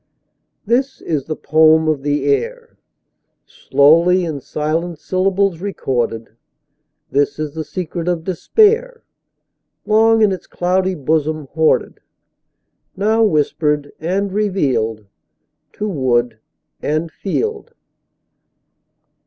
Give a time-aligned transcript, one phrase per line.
[0.65, 2.75] This is the poem of the air,
[3.45, 6.31] Slowly in silent syllables recorded;
[7.11, 9.03] This is the secret of despair,
[9.85, 11.99] Long in its cloudy bosom hoarded,
[12.97, 15.05] Now whispered and revealed
[15.73, 16.39] To wood
[16.81, 17.75] and field.